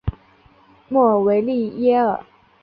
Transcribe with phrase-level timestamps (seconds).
[0.89, 2.25] 莫尔维利耶尔。